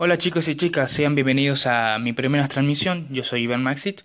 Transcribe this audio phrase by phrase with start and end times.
[0.00, 3.08] Hola chicos y chicas, sean bienvenidos a mi primera transmisión.
[3.10, 4.02] Yo soy Iván Maxit.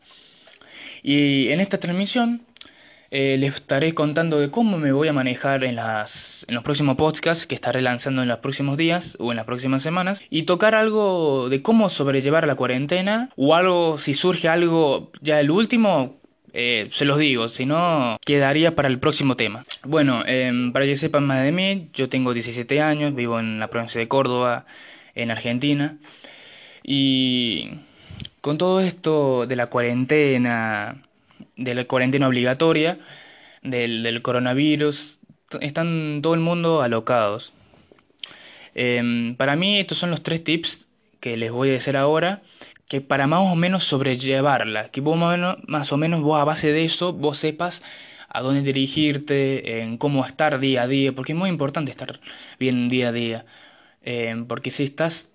[1.04, 2.42] Y en esta transmisión
[3.12, 6.98] eh, les estaré contando de cómo me voy a manejar en, las, en los próximos
[6.98, 10.24] podcasts que estaré lanzando en los próximos días o en las próximas semanas.
[10.32, 15.52] Y tocar algo de cómo sobrellevar la cuarentena o algo, si surge algo ya el
[15.52, 16.16] último,
[16.54, 19.64] eh, se los digo, si no, quedaría para el próximo tema.
[19.84, 23.70] Bueno, em, para que sepan más de mí, yo tengo 17 años, vivo en la
[23.70, 24.66] provincia de Córdoba
[25.16, 25.98] en Argentina.
[26.84, 27.72] Y
[28.42, 31.04] con todo esto de la cuarentena,
[31.56, 33.00] de la cuarentena obligatoria,
[33.62, 35.20] del, coronavirus,
[35.62, 37.54] están todo el mundo alocados.
[38.76, 40.88] Em, para mí estos son los tres tips
[41.20, 42.42] que les voy a decir ahora,
[42.90, 46.40] que para más o menos sobrellevarla, que vos más o menos, más o menos vos
[46.40, 47.82] a base de eso, vos sepas
[48.28, 52.20] a dónde dirigirte, en cómo estar día a día, porque es muy importante estar
[52.60, 53.46] bien día a día.
[54.04, 55.32] Em, porque si estás,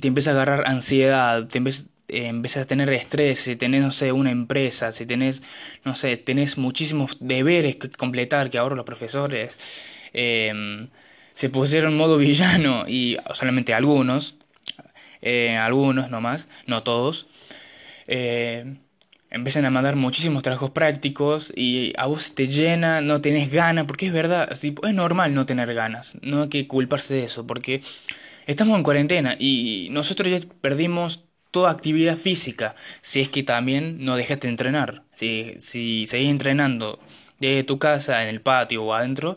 [0.00, 3.92] te empieza a agarrar ansiedad, te empieza, eh, empiezas a tener estrés, si tenés, no
[3.92, 5.42] sé, una empresa, si tenés,
[5.84, 9.56] no sé, tenés muchísimos deberes que completar, que ahora los profesores
[10.12, 10.88] em,
[11.34, 14.36] se pusieron modo villano y solamente algunos,
[15.22, 17.28] eh, algunos nomás, no todos.
[18.06, 18.76] Eh,
[19.34, 24.06] empiezan a mandar muchísimos trabajos prácticos y a vos te llena, no tenés ganas, porque
[24.06, 27.82] es verdad, es normal no tener ganas, no hay que culparse de eso, porque
[28.46, 34.14] estamos en cuarentena y nosotros ya perdimos toda actividad física, si es que también no
[34.16, 37.00] dejaste de entrenar, si, si seguís entrenando
[37.40, 39.36] desde tu casa, en el patio o adentro,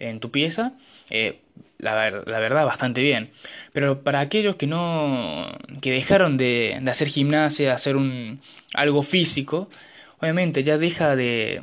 [0.00, 0.72] en tu pieza,
[1.08, 1.40] eh,
[1.78, 1.94] la,
[2.40, 3.30] verdad bastante bien.
[3.72, 5.46] Pero para aquellos que no,
[5.80, 8.40] que dejaron de, de hacer gimnasia, hacer un,
[8.74, 9.68] algo físico,
[10.18, 11.62] obviamente ya deja de,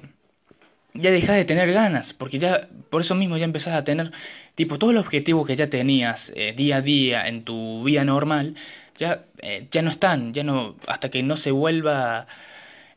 [0.93, 4.11] ya dejas de tener ganas, porque ya, por eso mismo ya empezás a tener,
[4.55, 8.55] tipo, todos los objetivos que ya tenías eh, día a día en tu vida normal,
[8.97, 12.27] ya, eh, ya no están, ya no, hasta que no se vuelva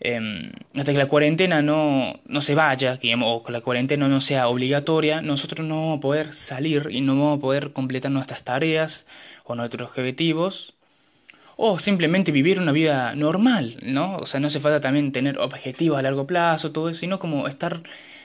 [0.01, 4.49] Em, hasta que la cuarentena no, no se vaya, o que la cuarentena no sea
[4.49, 9.07] obligatoria, nosotros no vamos a poder salir y no vamos a poder completar nuestras tareas
[9.45, 10.75] o nuestros objetivos,
[11.57, 14.17] o simplemente vivir una vida normal, ¿no?
[14.17, 17.49] O sea, no hace falta también tener objetivos a largo plazo, todo eso, sino como
[17.49, 17.81] estar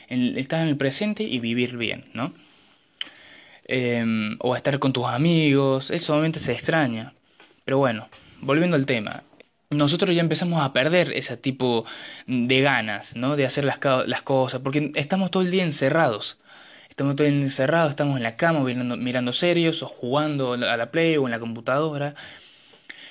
[0.10, 2.34] en, estar en el presente y vivir bien, ¿no?
[3.66, 7.14] Em, o estar con tus amigos, eso obviamente se extraña.
[7.64, 8.10] Pero bueno,
[8.42, 9.24] volviendo al tema,
[9.72, 11.86] nosotros ya empezamos a perder ese tipo
[12.28, 13.36] de ganas, ¿no?
[13.38, 16.38] De hacer las, las cosas, porque estamos todo el día encerrados.
[16.90, 20.78] Estamos todo el día encerrados, estamos en la cama mirando, mirando serios o jugando a
[20.78, 22.16] la Play o en la computadora.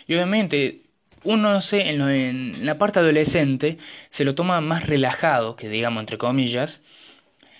[0.06, 0.82] Y obviamente,
[1.24, 3.78] uno, no sé, en, la parte adolescente
[4.10, 6.82] se lo toma más relajado, que digamos, entre comillas.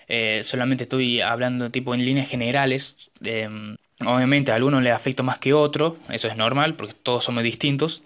[0.09, 3.11] Eh, solamente estoy hablando tipo en líneas generales.
[3.25, 7.43] Em, obviamente a algunos le afecta más que otro, eso es normal, porque todos somos
[7.45, 8.03] distintos.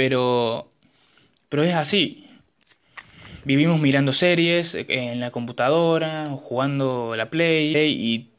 [0.00, 0.72] Pero,
[1.50, 2.24] pero es así.
[3.44, 7.76] Vivimos mirando series eh, en la computadora, jugando la Play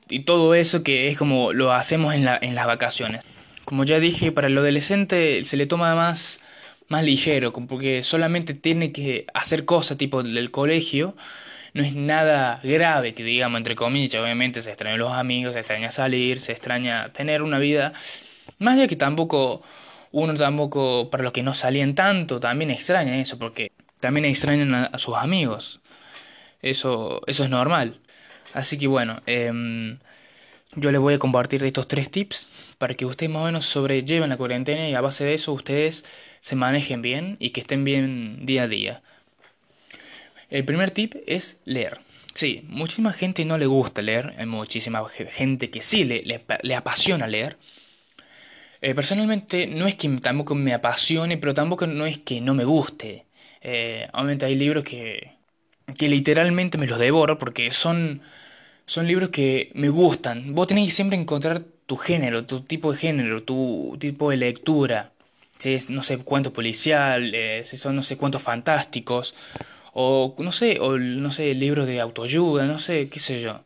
[0.10, 3.24] y, todo eso que es como lo hacemos en las vacaciones.
[3.64, 6.40] Como ya dije, para el adolescente se le toma más,
[6.88, 11.16] más ligero, porque solamente tiene que hacer cosas tipo del colegio.
[11.76, 15.92] No es nada grave que digamos, entre comillas, obviamente se extrañan los amigos, se extraña
[15.92, 17.94] salir, se extraña tener una vida.
[18.58, 19.62] Más allá que tampoco
[20.12, 24.98] uno tampoco, para los que no salían tanto, también extraña eso, porque también extrañan a,
[24.98, 25.80] sus amigos.
[26.62, 28.00] Eso, eso es normal.
[28.54, 30.00] Así que bueno, em,
[30.76, 34.30] yo les voy a compartir estos tres tips para que ustedes más o menos sobrelleven
[34.30, 36.04] la cuarentena y a base de eso ustedes
[36.42, 39.02] se manejen bien y que estén bien día a día.
[40.50, 42.02] El primer tip es leer.
[42.34, 47.28] Sí, muchísima gente no le gusta leer, hay muchísima gente que sí le, le apasiona
[47.28, 47.58] leer,
[48.82, 52.66] eh, personalmente no es que tampoco me apasione, pero tampoco no es que no me
[52.66, 53.26] guste.
[53.62, 55.34] Eh, obviamente hay libros que,
[55.98, 58.22] que literalmente me los devoro porque son,
[58.86, 60.56] son libros que me gustan.
[60.56, 65.12] Vos tenés que siempre encontrar tu género, tu tipo de género, tu tipo de lectura.
[65.60, 69.36] Si es no sé cuánto policial, eh, si son no sé cuántos fantásticos,
[69.94, 73.62] o no sé, o no sé, libros de autoayuda, no sé, qué sé yo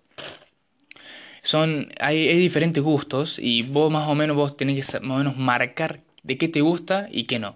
[1.45, 5.37] son hay, diferentes gustos y vos más o menos vos tenés que más o menos
[5.37, 7.55] marcar de qué te gusta y qué no.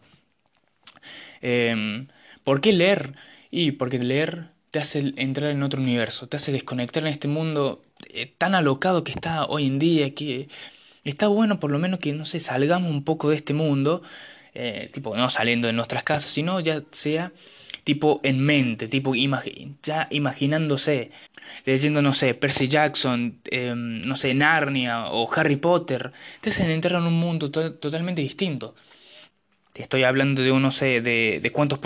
[1.42, 2.08] Em,
[2.44, 3.16] ¿Por qué leer?
[3.50, 7.82] Y porque leer te hace entrar en otro universo, te hace desconectar en este mundo
[8.14, 10.50] eh, tan alocado que está hoy en día, que
[11.04, 14.04] está bueno por lo menos que, no sé, salgamos un poco de este mundo,
[14.54, 17.32] eh, tipo, no saliendo de nuestras casas, sino ya sea
[17.84, 19.14] tipo en mente, tipo
[19.84, 21.12] ya imaginándose,
[21.66, 26.12] leyendo, no sé, Percy Jackson, em, no sé, Narnia o Harry Potter,
[26.42, 28.76] te hacen entrar en un mundo totalmente distinto.
[29.76, 31.80] Estoy hablando de, no sé, de, de cuentos,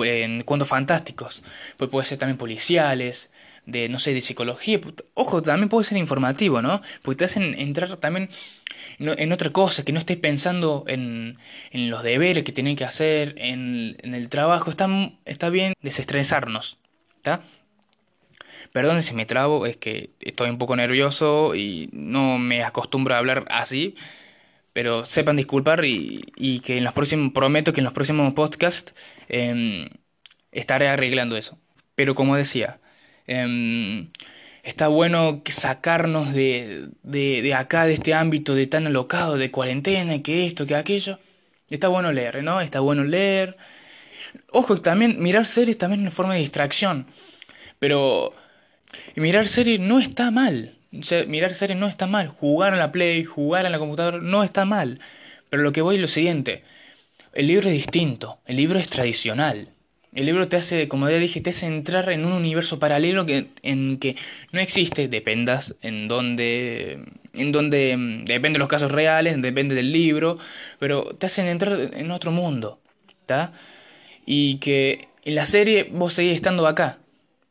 [0.46, 1.44] cuentos fantásticos,
[1.78, 3.30] pues puede ser también policiales,
[3.66, 4.80] de, no sé, de psicología.
[5.14, 6.82] Ojo, también puede ser informativo, ¿no?
[7.02, 8.30] Porque te hacen entrar también
[9.00, 11.38] en otra cosa, que no estés pensando en,
[11.72, 14.70] en los deberes que tienen que hacer, en, el trabajo.
[14.70, 14.88] Está,
[15.26, 16.78] está bien desestresarnos,
[17.18, 17.42] ¿está?
[18.72, 23.20] Perdón si me trabo, es que estoy un poco nervioso y no me acostumbro a
[23.20, 23.96] hablar así.
[24.74, 28.94] Pero sepan disculpar y, y que en los próximos, prometo que en los próximos podcasts
[29.30, 29.88] em,
[30.52, 31.60] estaré arreglando eso.
[31.96, 32.80] Pero como decía,
[33.28, 34.10] Em,
[34.64, 40.22] está bueno sacarnos de, de, de, acá, de este ámbito de tan alocado, de cuarentena,
[40.22, 41.20] que esto, que aquello.
[41.70, 42.62] Está bueno leer, ¿no?
[42.62, 43.58] Está bueno leer.
[44.52, 47.08] Ojo, también mirar series también es una forma de distracción.
[47.80, 48.34] Pero
[49.16, 50.76] mirar series no está mal.
[51.28, 52.28] mirar series no está mal.
[52.28, 55.00] Jugar en la Play, jugar en la computadora no está mal.
[55.50, 56.64] Pero lo que voy es lo siguiente.
[57.34, 58.40] El libro es distinto.
[58.46, 59.73] El libro es tradicional.
[60.16, 63.48] El libro te hace, como ya dije, te hace entrar en un universo paralelo que,
[63.64, 64.16] en que
[64.52, 69.92] no existe, dependas en donde, en donde, mm, depende de los casos reales, depende del
[69.92, 70.38] libro,
[70.80, 72.80] pero te hacen entrar en otro mundo,
[73.22, 73.54] ¿está?
[74.26, 77.00] Y que en la serie vos seguís estando acá,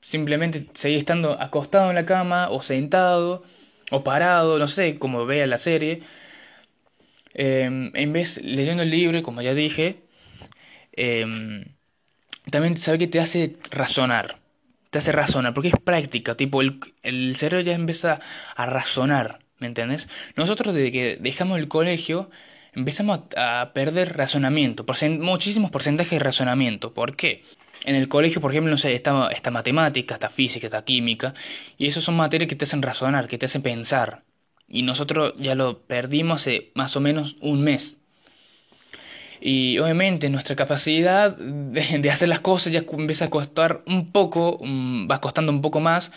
[0.00, 3.44] simplemente seguís estando acostado en la cama, o sentado,
[3.90, 6.02] o parado, no sé, como vea la serie,
[7.34, 10.02] em, en vez leyendo el libro, como ya dije,
[10.92, 11.26] eh,
[12.50, 14.38] también sabe que te hace razonar.
[14.90, 18.20] Te hace razonar, porque es práctica, tipo, el, el cerebro ya empieza
[18.54, 20.08] a razonar, ¿me entiendes?
[20.36, 22.30] Nosotros desde que dejamos el colegio
[22.74, 24.84] empezamos a, perder razonamiento,
[25.18, 26.94] muchísimos porcentajes de razonamiento.
[26.94, 27.44] ¿Por qué?
[27.84, 31.34] En el colegio, por ejemplo, no sé, está, matemática, está física, está química,
[31.78, 34.24] y eso son materias que te hacen razonar, que te hacen pensar.
[34.68, 38.01] Y nosotros ya lo perdimos hace más o menos un mes.
[39.44, 45.10] Y obviamente nuestra capacidad de, hacer las cosas ya empieza a costar un poco, mm,
[45.10, 46.12] va costando un poco más,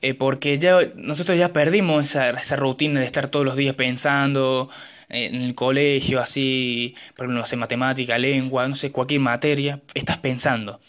[0.00, 4.70] eh, porque ya nosotros ya perdimos esa, esa rutina de estar todos los días pensando
[5.10, 10.80] eh, en el colegio, así, por ejemplo, matemática, lengua, no sé, cualquier materia, estás pensando.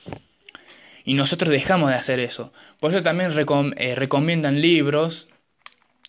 [1.03, 2.53] Y nosotros dejamos de hacer eso.
[2.79, 3.31] Por eso también
[3.77, 5.27] eh, recomiendan libros,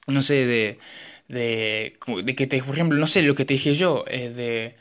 [0.06, 0.78] no sé, de,
[1.28, 4.76] de, de que te, por ejemplo, no sé, lo que te dije yo, de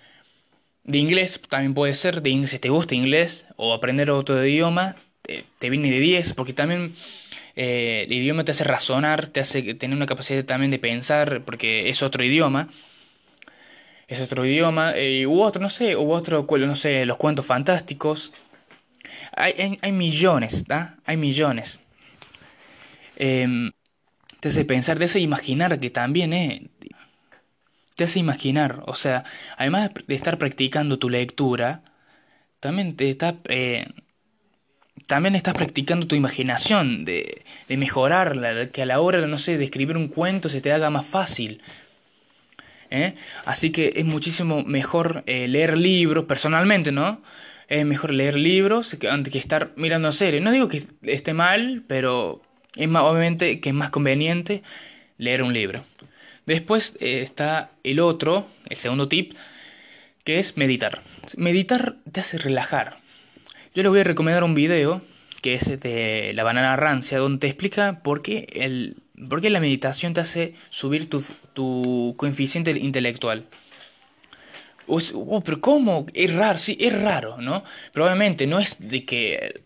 [0.83, 4.95] de inglés también puede ser, de inglés, si te gusta inglés o aprender otro idioma,
[5.21, 6.95] te, viene de 10, porque también
[7.55, 11.89] eh, el idioma te hace razonar, te hace tener una capacidad también de pensar, porque
[11.89, 12.69] es otro idioma.
[14.07, 18.33] Es otro idioma, eh, u otro, no sé, u otro, no sé, los cuentos fantásticos.
[19.35, 20.97] Hay, hay, millones, ¿está?
[21.05, 21.81] Hay millones.
[23.17, 23.71] Eh,
[24.39, 26.69] te hace pensar, te hace imaginar que también, eh,
[27.99, 28.81] te hace imaginar.
[28.87, 29.25] O sea,
[29.57, 31.83] además de estar practicando tu lectura,
[32.59, 33.35] también te está...
[33.49, 33.85] Eh,
[35.07, 39.65] también estás practicando tu imaginación, de, de mejorarla, que a la hora, no sé, de
[39.65, 41.61] escribir un cuento se te haga más fácil.
[42.89, 43.15] ¿eh?
[43.45, 47.21] Así que es muchísimo mejor eh, leer libros, personalmente, ¿no?
[47.67, 50.43] Es mejor leer libros que, antes que estar mirando series.
[50.43, 52.41] No digo que esté mal, pero
[52.75, 54.63] es más, obviamente que es más conveniente
[55.17, 55.83] leer un libro.
[56.49, 59.33] Después eh, está el otro, el segundo tip,
[60.23, 61.03] que es meditar.
[61.37, 62.97] Meditar te hace relajar.
[63.75, 65.03] Yo le voy a recomendar un video
[65.44, 68.97] que es de la banana rancia, donde te explica por qué, el,
[69.29, 73.45] por qué la meditación te hace subir tu, coeficiente intelectual.
[74.87, 76.07] Oh, pero ¿cómo?
[76.15, 77.63] Es raro, sí, es raro, ¿no?
[77.94, 79.61] Pero obviamente no es de que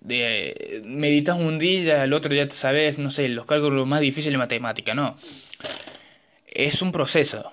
[0.84, 4.38] meditas un día, el otro día te sabes, no sé, los cálculos más difíciles de
[4.38, 5.16] matemática, no
[6.56, 7.52] es un proceso,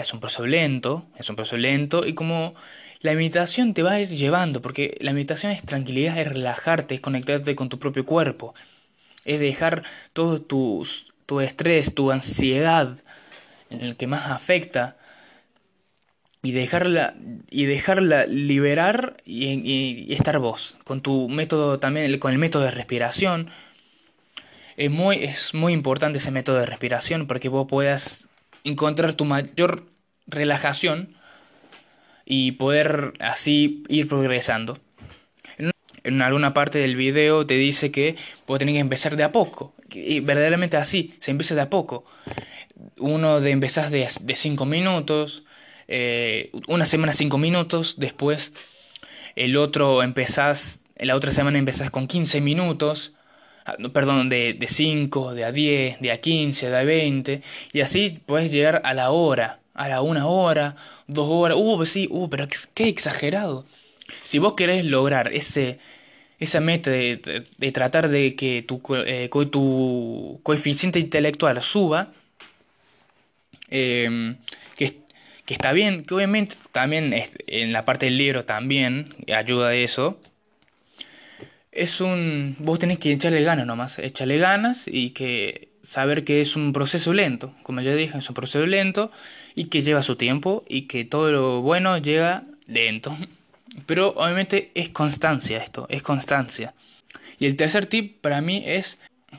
[0.00, 2.54] es un proceso lento, es un proceso lento y como
[3.00, 7.00] la meditación te va a ir llevando, porque la meditación es tranquilidad, es relajarte, es
[7.00, 8.54] conectarte con tu propio cuerpo,
[9.24, 9.82] es dejar
[10.12, 10.86] todo tu,
[11.26, 12.96] tu estrés, tu ansiedad,
[13.70, 14.96] en el que más afecta,
[16.44, 17.14] y dejarla,
[17.50, 22.72] y dejarla liberar y, y, estar vos, con tu método también, con el método de
[22.72, 23.48] respiración.
[24.76, 28.28] Es muy, es muy importante ese método de respiración porque vos puedas
[28.64, 29.86] encontrar tu mayor
[30.26, 31.14] relajación
[32.24, 34.78] y poder así ir progresando.
[36.04, 38.16] En alguna parte del video te dice que
[38.46, 39.74] vos tenés que empezar de a poco.
[39.92, 42.04] Y verdaderamente así, se empieza de a poco.
[42.98, 45.44] Uno de empezás de 5 minutos,
[45.86, 48.52] eh, una semana 5 minutos, después
[49.36, 53.12] el otro empezás la otra semana empezás con 15 minutos,
[53.92, 57.42] perdón, de, de 5, de a 10, de a 15, de a 20,
[57.72, 60.76] y así puedes llegar a la hora, a la una hora,
[61.06, 63.66] dos horas, uh, sí, uh, pero qué exagerado.
[64.24, 65.78] Si vos querés lograr ese,
[66.42, 72.12] esa meta de, tratar de que tu, eh, tu coeficiente intelectual suba,
[73.70, 74.36] em,
[74.76, 74.96] que,
[75.46, 77.14] que, está bien, que obviamente también
[77.46, 80.18] en la parte del libro también ayuda a eso.
[81.72, 82.54] Es un.
[82.58, 87.12] Vos tenés que echarle ganas nomás, echarle ganas y que saber que es un proceso
[87.12, 89.10] lento, como ya dije, es un proceso lento
[89.54, 93.16] y que lleva su tiempo y que todo lo bueno llega lento.
[93.86, 96.74] Pero obviamente es constancia esto, es constancia.
[97.38, 98.98] Y el tercer tip para mí es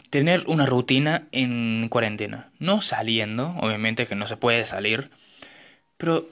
[0.10, 2.50] tener una rutina en cuarentena.
[2.60, 5.12] No saliendo, obviamente que no se puede salir.
[5.98, 6.26] Pero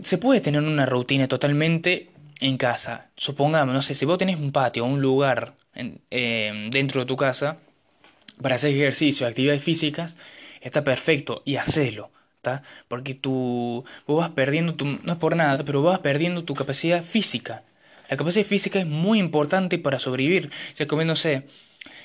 [0.00, 2.10] se puede tener una rutina totalmente
[2.40, 3.10] en casa.
[3.16, 7.16] Supongamos, no sé, si vos tenés un patio o un lugar em, dentro de tu
[7.16, 7.58] casa
[8.40, 10.16] para hacer ejercicio, actividades físicas,
[10.60, 12.10] está perfecto y hacelo.
[12.88, 17.02] Porque tú, vos vas perdiendo, tu, no es por nada, pero vas perdiendo tu capacidad
[17.02, 17.62] física.
[18.10, 20.50] La capacidad física es muy importante para sobrevivir.
[20.76, 21.46] Ya comiéndose,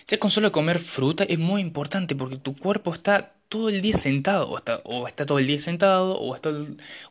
[0.08, 3.96] ya con solo comer fruta es muy importante porque tu cuerpo está todo el día
[3.98, 6.52] sentado, o está, o está todo el día sentado, o está,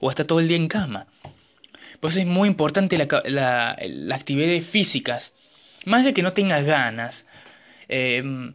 [0.00, 1.06] o está todo el día en cama.
[2.00, 5.34] Por eso es muy importante la, la, las actividades.
[5.84, 7.26] Más de que no tengas ganas,
[7.88, 8.52] eh,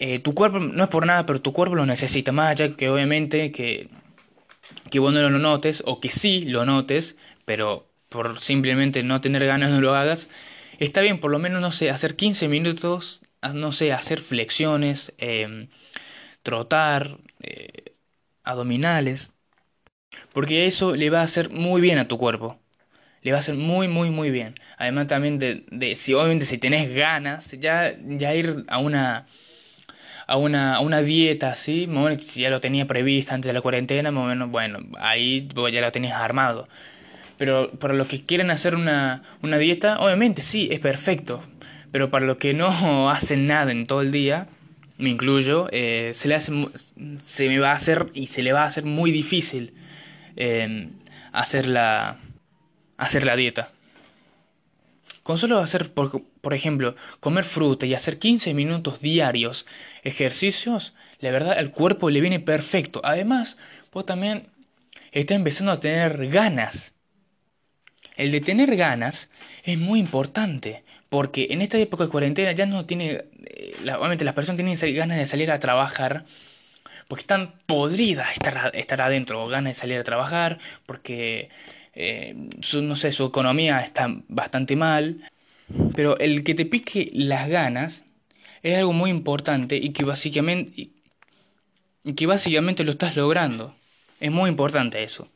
[0.00, 2.88] eh, tu cuerpo, no es por nada, pero tu cuerpo lo necesita, más allá que
[2.88, 3.90] obviamente que,
[4.90, 9.44] que vos no lo notes, o que sí lo notes, pero por simplemente no tener
[9.46, 10.30] ganas no lo hagas,
[10.78, 13.20] está bien, por lo menos, no sé, hacer 15 minutos,
[13.54, 15.68] no sé, hacer flexiones, em,
[16.42, 17.94] trotar, eh,
[18.42, 19.32] abdominales,
[20.32, 22.58] porque eso le va a hacer muy bien a tu cuerpo.
[23.22, 24.54] Le va a hacer muy, muy, muy bien.
[24.78, 29.26] Además también de, si obviamente si tenés ganas, ya, ya ir a una
[30.26, 31.88] a una, a una dieta así,
[32.20, 36.68] si ya lo tenía prevista antes de la cuarentena, bueno, ahí ya lo tenías armado.
[37.36, 41.42] Pero para los que quieren hacer una, una dieta, obviamente sí, es perfecto.
[41.90, 44.46] Pero para los que no hacen nada en todo el día,
[44.98, 46.52] me incluyo, eh, se le hace,
[47.20, 49.72] se me va a hacer y se le va a hacer muy difícil
[51.32, 52.16] hacer, la,
[52.96, 53.70] hacer la dieta.
[55.22, 59.66] Con solo hacer, por, por, ejemplo, comer fruta y hacer 15 minutos diarios
[60.02, 63.00] ejercicios, la verdad el cuerpo le viene perfecto.
[63.04, 63.58] Además,
[63.92, 64.48] vos también
[65.12, 66.94] estás empezando a tener ganas.
[68.16, 69.28] El de tener ganas
[69.64, 74.34] es muy importante, porque en esta época de cuarentena ya no tiene, eh, obviamente las
[74.34, 76.24] personas tienen ganas de salir a trabajar,
[77.10, 81.48] porque están podridas estar, estar adentro, ganas de salir a trabajar, porque
[81.92, 85.20] eh, su, no sé, su economía está bastante mal.
[85.96, 88.04] Pero el que te pique las ganas
[88.62, 90.90] es algo muy importante y que básicamente,
[92.04, 93.74] y que básicamente lo estás logrando.
[94.20, 95.28] Es muy importante eso.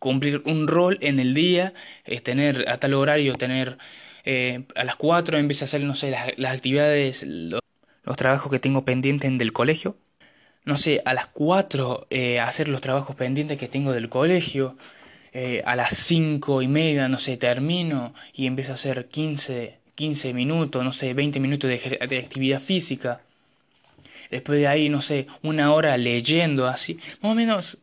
[0.00, 1.72] Cumplir un rol en el día,
[2.04, 3.78] es tener a tal horario, tener
[4.24, 7.60] eh, a las 4 empieza a hacer, no sé, las, actividades, los,
[8.06, 9.96] los, trabajos que tengo pendientes del colegio
[10.64, 14.76] no sé, a las 4 eh, hacer los trabajos pendientes que tengo del colegio,
[15.32, 20.34] eh, a las 5 y media, no sé, termino y empiezo a hacer 15, 15
[20.34, 23.20] minutos, no sé, 20 minutos de, de actividad física.
[24.30, 26.98] Después de ahí, no sé, una hora leyendo así.
[27.22, 27.78] Más o menos,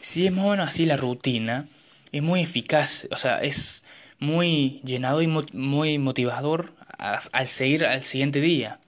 [0.00, 1.66] si es más o menos así la rutina,
[2.12, 3.82] es muy eficaz, o sea, es
[4.20, 8.78] muy llenado y muy motivador al seguir al siguiente día.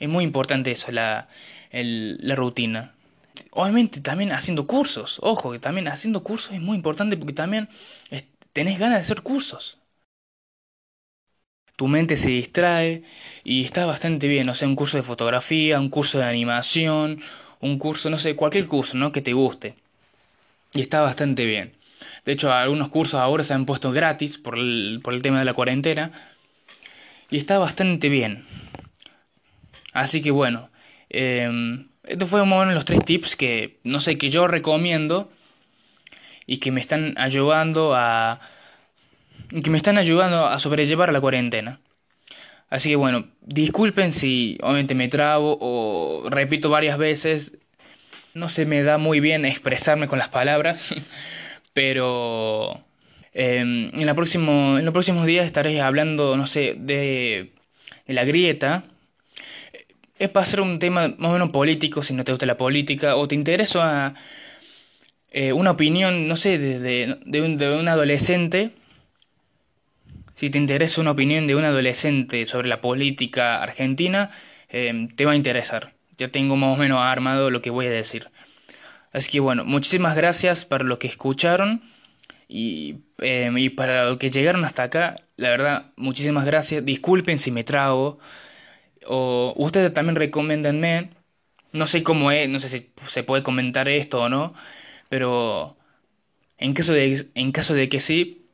[0.00, 1.28] Es muy importante eso, la,
[1.72, 2.94] la rutina.
[3.52, 7.68] Obviamente también haciendo cursos, ojo, que también haciendo cursos es muy importante porque también
[8.52, 9.78] tenés ganas de hacer cursos.
[11.76, 13.02] Tu mente se distrae
[13.42, 17.20] y está bastante bien, no sé, un curso de fotografía, un curso de animación,
[17.60, 19.12] un curso, no sé, cualquier curso, ¿no?
[19.12, 19.74] Que te guste.
[20.74, 21.74] Y está bastante bien.
[22.24, 25.46] De hecho, algunos cursos ahora se han puesto gratis por el, por el tema de
[25.46, 26.12] la cuarentena.
[27.30, 28.44] Y está bastante bien.
[29.92, 30.70] Así que bueno,
[31.08, 31.50] eh,
[32.04, 35.30] estos fueron más los tres tips que, no sé, que yo recomiendo
[36.46, 38.40] y que me están ayudando a...
[39.62, 41.80] que me están ayudando a sobrellevar la cuarentena.
[42.68, 47.58] Así que bueno, disculpen si obviamente me trabo o repito varias veces.
[48.34, 50.94] No se me da muy bien expresarme con las palabras,
[51.72, 52.84] pero
[53.32, 57.52] em, en, en los próximos días estaré hablando, no sé, de,
[58.06, 58.84] de la grieta
[60.20, 63.16] es para hacer un tema más o menos político, si no te gusta la política,
[63.16, 64.14] o te interesa
[65.30, 66.78] eh, una opinión, no sé, de,
[67.24, 68.72] de, un, de un adolescente
[70.34, 74.30] Si te interesa una opinión de un adolescente sobre la política argentina,
[74.68, 75.92] em, te va a interesar.
[76.18, 78.28] Ya tengo más o menos armado lo que voy a decir.
[79.12, 81.82] Así que bueno, muchísimas gracias por lo que escucharon
[82.48, 85.16] y, em, y para lo que llegaron hasta acá.
[85.36, 86.84] La verdad, muchísimas gracias.
[86.84, 88.18] Disculpen si me trago.
[89.06, 91.10] O ustedes también recomiéndenme.
[91.72, 94.54] No sé cómo es, no sé si se puede comentar esto o no.
[95.08, 95.76] Pero
[96.58, 98.46] en caso de, en caso de que sí,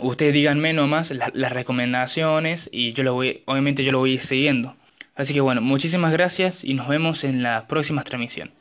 [0.00, 4.76] ustedes díganme nomás las recomendaciones y yo lo voy, obviamente yo lo voy siguiendo.
[5.14, 8.55] Así que bueno, muchísimas gracias y nos vemos en la próxima transmisión.